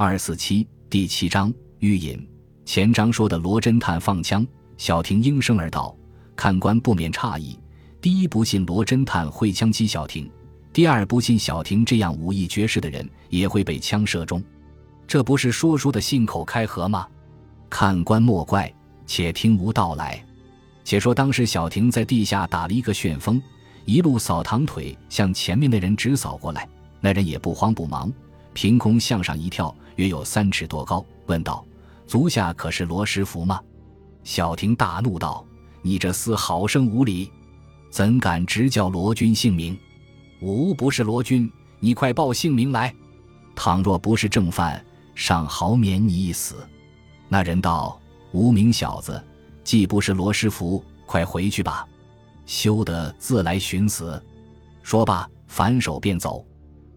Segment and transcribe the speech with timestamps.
[0.00, 2.24] 二四七第七章预引。
[2.64, 5.92] 前章说的罗侦探放枪，小婷应声而道
[6.36, 7.58] ：“看官不免诧异，
[8.00, 10.30] 第一不信罗侦探会枪击小婷，
[10.72, 14.40] 第二不信小婷这样武艺绝世的人也会被枪射中，
[15.04, 17.04] 这不是说书的信口开河吗？
[17.68, 18.72] 看官莫怪，
[19.04, 20.24] 且听吾道来。
[20.84, 23.42] 且说当时小婷在地下打了一个旋风，
[23.84, 26.68] 一路扫堂腿向前面的人直扫过来，
[27.00, 28.08] 那人也不慌不忙。”
[28.54, 31.64] 凭空向上一跳，约有三尺多高，问道
[32.06, 33.60] ：“足下可是罗师傅吗？”
[34.24, 35.46] 小婷大怒道
[35.80, 37.30] ：“你这厮好生无礼，
[37.90, 39.78] 怎敢直叫罗君姓名？
[40.40, 42.94] 吾不是罗君，你快报姓名来。
[43.54, 46.56] 倘若不是正犯，尚好免你一死。”
[47.28, 48.00] 那人道
[48.32, 49.22] ：“无名小子，
[49.62, 51.86] 既不是罗师傅，快回去吧，
[52.46, 54.22] 休得自来寻死。”
[54.82, 56.44] 说罢，反手便走。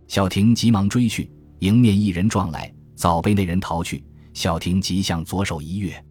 [0.07, 1.31] 小婷急忙追去。
[1.61, 4.03] 迎面一人撞来，早被那人逃去。
[4.33, 6.03] 小婷急向左手一跃，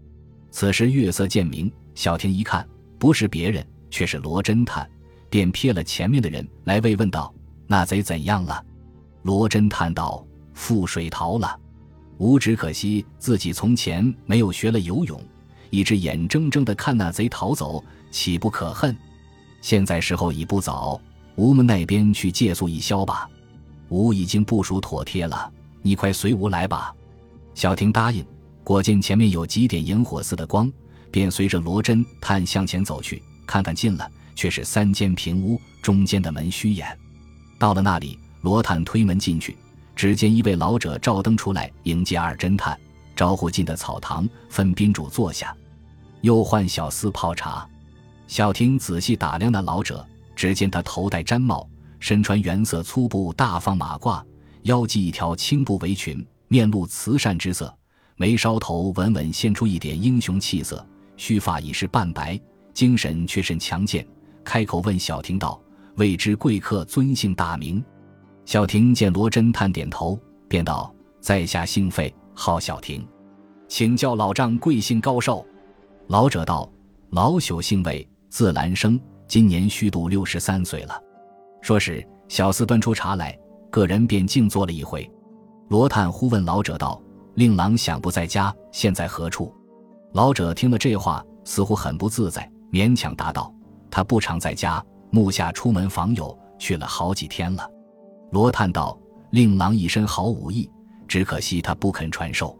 [0.53, 1.71] 此时月色渐明。
[1.93, 2.65] 小婷一看，
[3.01, 4.89] 不是别人，却是罗侦探，
[5.29, 7.35] 便瞥了前面的人来慰问道
[7.67, 8.65] ：“那贼怎样了？”
[9.23, 10.25] 罗侦探道
[10.55, 11.59] ：“覆水逃了。
[12.19, 15.21] 吾只可惜自己从前没有学了游泳，
[15.71, 18.97] 以致眼睁睁的看那贼逃走，岂不可恨？
[19.61, 21.01] 现在时候已不早，
[21.35, 23.29] 吾们那边去借宿一宵吧。”
[23.91, 25.53] 吾已经部署妥帖了，
[25.83, 26.95] 你快随吾来吧。
[27.55, 28.25] 小婷答应，
[28.65, 30.73] 果见前面有几点萤火似的光，
[31.11, 33.23] 便随着罗侦探向前走去。
[33.47, 36.87] 看看近了，却是三间平屋，中间的门虚掩。
[37.59, 39.57] 到了那里，罗探推门进去，
[39.97, 42.79] 只见一位老者照灯出来迎接二侦探，
[43.17, 45.55] 招呼进的草堂，分宾主坐下，
[46.21, 47.69] 又唤小厮泡茶。
[48.29, 51.69] 小婷仔细打量那老者，只见他头戴毡帽。
[52.01, 54.25] 身穿原色粗布大方马褂，
[54.63, 57.73] 腰系一条青布围裙，面露慈善之色，
[58.17, 60.85] 眉梢头稳稳现出一点英雄气色，
[61.17, 62.41] 须发已是半白，
[62.75, 64.05] 精神却甚强健。
[64.43, 65.61] 开口问小婷道
[65.97, 67.85] ：“未知贵客尊姓大名？”
[68.47, 70.19] 小婷见罗侦探点头，
[70.49, 73.07] 便道：“在下姓费，号小婷，
[73.69, 75.47] 请教老丈贵姓高寿？”
[76.09, 76.69] 老者道
[77.11, 81.01] ：“老朽姓魏，字兰生，今年虚度六十三岁了。”
[81.61, 83.39] 说是小厮端出茶来，
[83.71, 85.09] 个人便静坐了一回。
[85.69, 87.01] 罗探忽问老者道
[87.35, 89.55] ：“令郎想不在家，现在何处？”
[90.13, 93.55] 老者听了这话，似乎很不自在，勉强答道
[93.91, 97.69] ：“他不常在家，目下出门访友，去了好几天了。”
[98.33, 98.99] 罗探道
[99.31, 100.69] ：“令郎一身好武艺，
[101.07, 102.59] 只可惜他不肯传授。”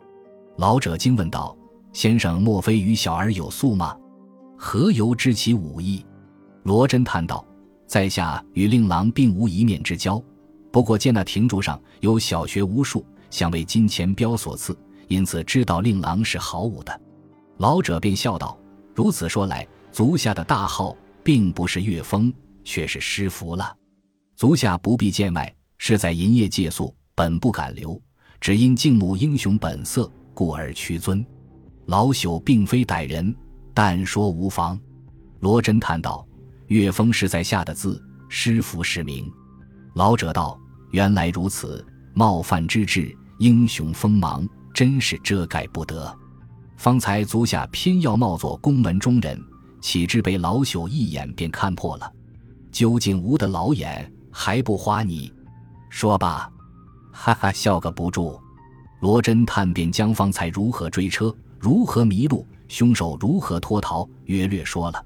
[0.57, 1.57] 老者惊问道
[1.93, 3.97] ：“先生莫非与小儿有宿吗？
[4.57, 6.05] 何由知其武艺？”
[6.63, 7.45] 罗真叹道。
[7.91, 10.23] 在下与令郎并无一面之交，
[10.71, 14.79] 不过见那亭柱上有小学无数，想为金钱镖所赐，
[15.09, 17.01] 因此知道令郎是好武的。
[17.57, 18.57] 老者便笑道
[18.95, 23.77] ：“如此说来，足下的大号并不是岳峰，却是师福了。
[24.37, 28.01] 足下不必见外，是在银夜借宿，本不敢留，
[28.41, 31.27] 只因敬慕英雄本色，故而屈尊。
[31.87, 33.35] 老朽并非歹人，
[33.75, 34.79] 但说无妨。”
[35.41, 36.25] 罗真叹道。
[36.71, 39.29] 岳峰是在下的字，师傅是名。
[39.95, 40.57] 老者道
[40.93, 46.17] ：“原来如此，冒犯之至，英雄锋芒，真是遮盖不得。
[46.77, 49.37] 方才足下偏要冒作宫门中人，
[49.81, 52.13] 岂知被老朽一眼便看破了。
[52.71, 55.33] 究竟吾的老眼还不花你？
[55.89, 56.49] 说吧。”
[57.11, 58.41] 哈哈，笑个不住。
[59.01, 65.05] 罗侦探便将方才如何追车，如何迷路，凶手如何脱逃，约略说了。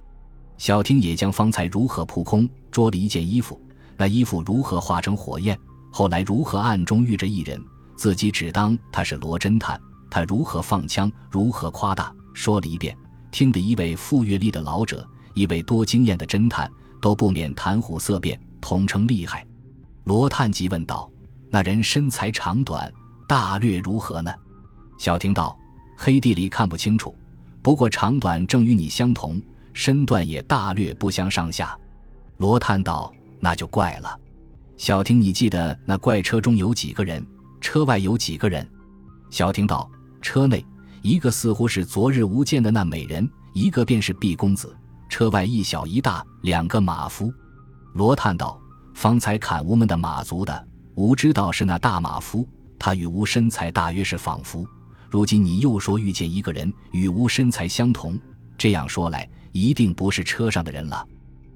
[0.57, 3.61] 小婷也将方才如何扑空捉了一件衣服，
[3.97, 5.59] 那衣服如何化成火焰，
[5.91, 7.61] 后来如何暗中遇着一人，
[7.97, 12.97] 自己只当他是罗侦探，他如何放枪，如何夸大，说了一遍，
[13.31, 19.47] 听得一位富阅历的老者，一位多经验的侦探都不免谈虎色变，统称厉害。
[20.05, 21.11] 罗探即问道
[21.51, 22.93] ：“那人身材长短，
[23.29, 24.33] 大略如何呢？”
[24.99, 25.59] 小婷道
[25.97, 27.15] ：“黑地里看不清楚，
[27.63, 29.41] 不过长短正与你相同。”
[29.75, 31.77] 身段也大略不相上下，
[32.39, 34.19] 罗叹道：“那就怪了。”
[34.79, 37.25] 小婷，你记得那怪车中有几个人？
[37.61, 38.67] 车外有几个人？
[39.31, 39.91] 小婷道
[40.23, 40.65] ：“车内
[41.03, 44.75] 一个似乎是昨日无见的那美人，一个便是毕公子。
[45.09, 47.33] 车外一小一大两个马夫。”
[47.95, 48.59] 罗叹道
[48.95, 52.49] ：“方才砍吴们的马族的，吾知道是那大马夫，
[52.79, 54.65] 他与吾身材大约是仿佛。
[55.11, 58.17] 如今你又说遇见一个人与吾身材相同，
[58.57, 61.07] 这样说来。”一定不是车上的人了，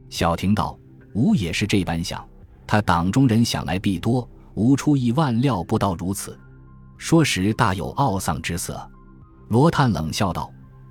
[0.08, 0.78] 小婷道
[1.14, 2.24] ：“吾也是这般想。
[2.64, 6.38] 他党中人想来必多，吾出意万料不到如此。”
[6.96, 8.88] 说时大有懊丧之色。
[9.48, 10.48] 罗探冷笑道：“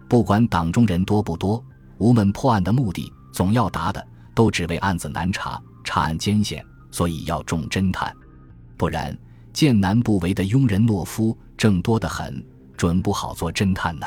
[0.10, 1.64] 不管党中人多不多，
[2.00, 4.06] 吾们破案的目的总要达的，
[4.36, 6.62] 都只为案子难查，查案艰险，
[6.92, 8.14] 所以要重侦探。
[8.76, 9.18] 不然，
[9.54, 12.46] 剑南不为的庸人懦夫正多得很，
[12.76, 14.06] 准不好做侦探呢。”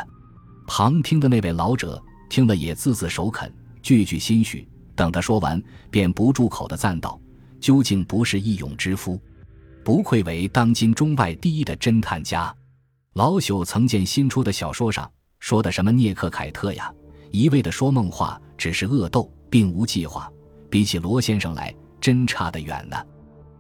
[0.69, 2.00] 旁听的那位老者
[2.31, 4.67] 听了也字字首肯，句句心许。
[4.94, 7.21] 等他说完，便不住口的赞道
[7.61, 9.21] ：“究竟不是义勇之夫，
[9.82, 12.55] 不愧为当今中外第一的侦探家。”
[13.15, 15.11] 老朽曾见新出的小说上
[15.41, 16.94] 说的什么聂克凯特呀，
[17.32, 20.31] 一味的说梦话，只是恶斗，并无计划。
[20.71, 22.97] 比起罗先生来，真差得远呢。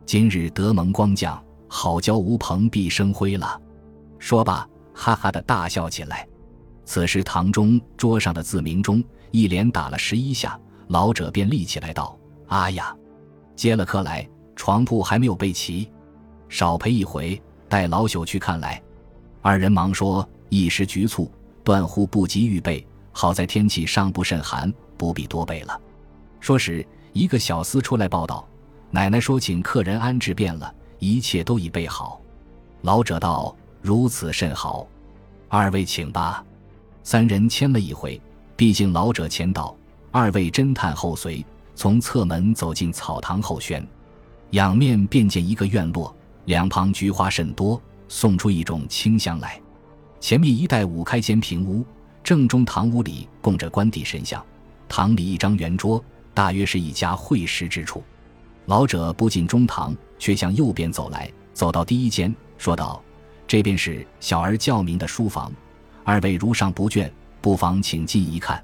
[0.06, 3.60] 今日德蒙光降，好教吴鹏必生辉了。
[4.20, 6.28] 说罢，哈哈的大笑起来。
[6.90, 9.00] 此时堂中桌上的字明钟
[9.30, 10.58] 一连打了十一下，
[10.88, 12.18] 老者便立起来道
[12.50, 12.92] ：“啊呀，
[13.54, 15.88] 接了客来，床铺还没有备齐，
[16.48, 18.82] 少陪一回，带老朽去看来。”
[19.40, 21.30] 二人忙说：“一时局促，
[21.62, 22.84] 断乎不及预备。
[23.12, 25.80] 好在天气尚不甚寒，不必多备了。”
[26.40, 28.44] 说时，一个小厮出来报道
[28.90, 32.20] ：“奶奶说请客人安置便了，一切都已备好。”
[32.82, 34.88] 老者道：“如此甚好，
[35.48, 36.44] 二位请吧。”
[37.10, 38.22] 三人签了一回，
[38.54, 39.76] 毕竟老者前导，
[40.12, 43.84] 二位侦探后随，从侧门走进草堂后轩，
[44.50, 46.14] 仰面便见一个院落，
[46.44, 47.82] 两旁菊花甚多。
[48.06, 49.60] 送出一种清香来。
[50.20, 51.84] 前面一带五开间平屋，
[52.22, 54.40] 正中堂屋里供着关帝神像，
[54.88, 56.00] 堂里一张圆桌，
[56.32, 58.04] 大约是一家会食之处。
[58.66, 63.02] 老者不进中堂，却向右边走来，走到第一间，说道
[63.48, 65.52] ：“这便是小儿教民的书房，
[66.04, 67.10] 二位如上不倦，
[67.40, 68.62] 不妨请进一看。”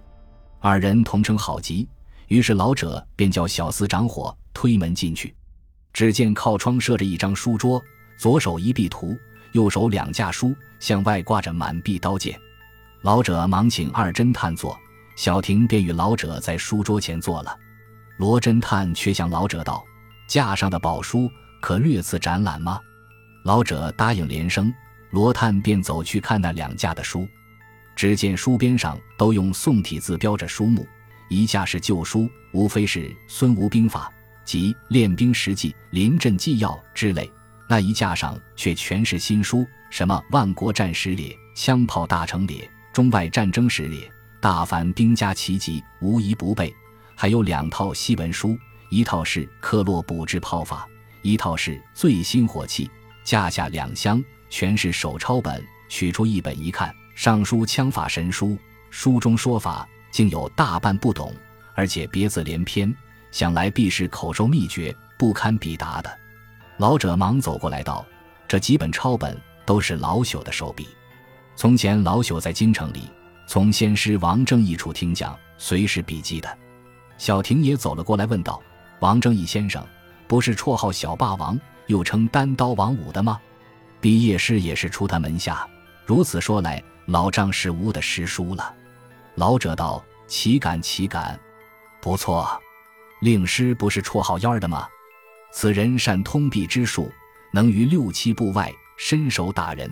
[0.60, 1.88] 二人同称好极，
[2.28, 5.34] 于是老者便叫小厮掌火推门进去。
[5.92, 7.82] 只见靠窗设着一张书桌，
[8.18, 9.16] 左手一壁图。
[9.52, 12.38] 右手两架书，向外挂着满壁刀剑。
[13.00, 14.78] 老者忙请二侦探坐，
[15.14, 17.56] 小婷便与老者在书桌前坐了。
[18.18, 19.82] 罗侦探却向老者道
[20.28, 21.30] ：“架上的宝书
[21.60, 22.78] 可略次展览吗？”
[23.44, 24.70] 老者答应连声。
[25.16, 27.26] 罗探便走去看那两架的书，
[27.94, 30.86] 只见书边上都用宋体字标着书目，
[31.30, 34.12] 一架是旧书，无非是《孙吴兵法》
[34.46, 37.32] 及《练兵实记》《临阵纪要》之类。
[37.66, 44.06] 那一架上却全是新书，什么万国战史列、枪炮大成列、中外战争史列、
[44.38, 46.70] 大凡兵家奇籍，无一不备。
[47.14, 48.54] 还有两套西文书，
[48.90, 50.86] 一套是克洛补制炮法，
[51.22, 52.90] 一套是最新火器。
[53.24, 58.56] 架下两箱全是手抄本，取出一本一看，上书枪法神书，
[58.90, 61.34] 书中说法竟有大半不懂，
[61.74, 62.94] 而且别字连篇，
[63.30, 66.18] 想来必是口授秘诀，不堪笔答的。
[66.78, 68.04] 老者忙走过来道
[68.46, 70.88] ：“这几本抄本都是老朽的手笔。
[71.54, 73.10] 从前老朽在京城里，
[73.46, 76.58] 从先师王正义处听讲，随时笔记的。”
[77.18, 78.62] 小婷也走了过来，问道
[79.00, 79.82] ：“王正义先生，
[80.26, 83.40] 不是绰号小霸王，又称单刀王五的吗？
[84.00, 85.66] 毕业师也是出他门下。
[86.04, 88.74] 如此说来，老丈是吾的师叔了。”
[89.36, 91.38] 老者道：“岂敢岂敢，
[92.00, 92.48] 不错，
[93.20, 94.88] 令师不是绰号烟的吗？”
[95.52, 97.10] 此人善通臂之术，
[97.52, 99.90] 能于六七步外伸手打人。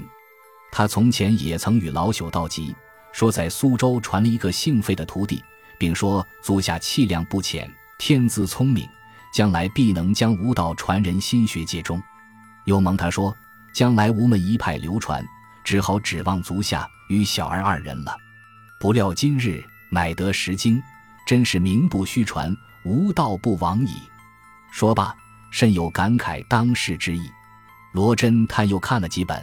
[0.71, 2.75] 他从前也曾与老朽道及，
[3.13, 5.43] 说在苏州传了一个姓费的徒弟，
[5.79, 8.89] 并说足下气量不浅，天资聪明，
[9.33, 12.03] 将来必能将武道传人心学界中。
[12.65, 13.35] 又蒙他说，
[13.75, 15.23] 将来无门一派流传，
[15.63, 18.17] 只好指望足下与小儿二人了。
[18.81, 20.83] 不料今日乃得实经，
[21.27, 23.95] 真是名不虚传，无道不亡矣。
[24.73, 25.15] 说罢。
[25.51, 27.31] 甚有感慨当世之意。
[27.93, 29.41] 罗真叹又看了几本，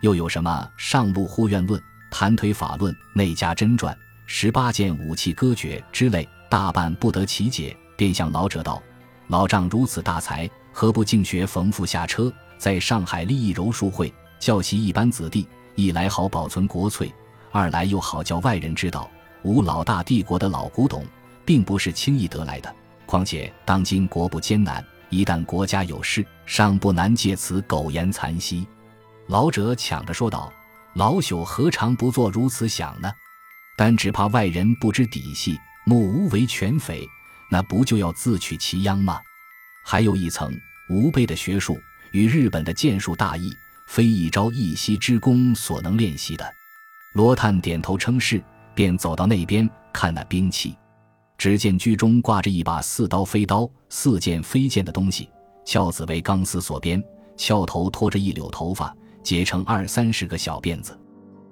[0.00, 1.78] 又有什么《上路护院论》
[2.10, 3.94] 《弹腿法论》《内家真传》
[4.24, 8.82] 《十八件武器歌诀》之类，大半不得其解，便向老者道
[9.28, 15.46] ：“老丈如此大才，何不敬学冯父下车，在上海立一柔术会，教习一班子弟？
[15.74, 17.12] 一来好保存国粹，
[17.52, 19.10] 二来又好叫外人知道，
[19.42, 21.04] 吾老大帝国的老古董，
[21.44, 22.74] 并不是轻易得来的。
[23.04, 28.66] 况且当今国不艰难。”一旦国家有事，尚不难借此苟延残息。
[29.28, 30.52] 老者抢着说道
[30.94, 33.08] ：“老朽何尝不做如此想呢？
[33.76, 37.08] 但只怕外人不知底细，目无为犬匪，
[37.48, 39.20] 那不就要自取其殃吗？
[39.84, 40.52] 还有一层
[40.90, 41.78] 吾辈的学术
[42.16, 43.52] 与日本的剑术大异，
[43.88, 46.50] 非一朝一夕之功所能练习的。”
[47.12, 48.42] 罗探点头称是，
[48.74, 50.74] 便走到那边看那兵器。
[51.36, 55.28] 只见居中挂着一把似刀非刀、似剑非剑的东西，
[55.66, 57.04] 鞘子为钢丝所编，
[57.36, 60.98] 鞘头拖着一绺头发，结成二三十个小辫子。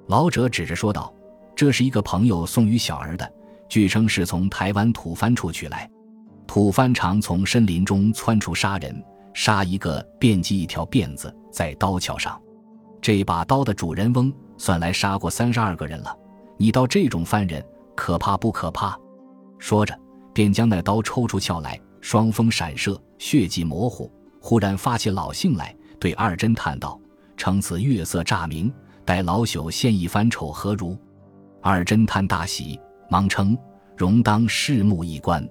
[0.06, 1.12] 老者指着说道
[1.54, 3.30] ：“这是一个朋友送与小儿的，
[3.68, 5.90] 据称是从台湾土蕃处取来。
[6.46, 9.04] 土蕃常从森林中窜出杀人，
[9.34, 12.40] 杀一个便系一条辫子在刀鞘上。
[13.02, 16.16] 这把刀的主人翁算来杀过三十二个人了。
[16.56, 17.62] 你道这种犯人
[17.94, 18.98] 可怕不可怕？”
[19.58, 19.94] 说着，
[20.32, 24.10] 便将那刀抽出鞘来，双锋闪射，血迹模糊。
[24.40, 26.98] 忽然发起老性来，对二侦探道
[27.36, 28.72] ：“称此月色乍明。”
[29.04, 30.96] 待老朽现一番丑何如？
[31.60, 33.56] 二侦探大喜，忙称
[33.98, 35.46] 容当拭目一观。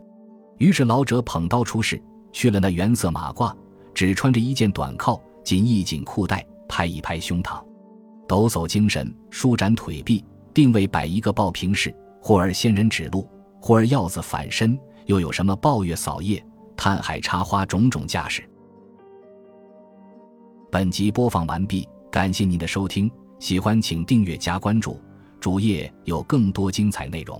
[0.57, 3.55] 于是老者捧刀出世，去了那原色马褂，
[3.93, 7.63] 只穿着一件短靠，紧一紧裤带，拍一拍胸膛，
[8.27, 10.23] 抖擞精神，舒展腿臂，
[10.53, 13.27] 定位摆一个抱平式，忽而仙人指路，
[13.59, 16.43] 忽而鹞子反身，又有什么抱月扫叶、
[16.75, 18.43] 探海插花种种架势。
[20.71, 23.09] 本集播放完毕，感谢您的收听。
[23.39, 24.99] 喜欢请订阅加关注，
[25.39, 27.39] 主页有更多精彩内容。